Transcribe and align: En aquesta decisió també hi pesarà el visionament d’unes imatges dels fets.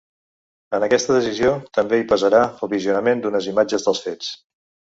En 0.77 0.85
aquesta 0.85 1.13
decisió 1.17 1.51
també 1.79 1.99
hi 2.03 2.07
pesarà 2.13 2.41
el 2.67 2.73
visionament 2.75 3.25
d’unes 3.27 3.51
imatges 3.55 3.87
dels 3.91 4.01
fets. 4.09 4.35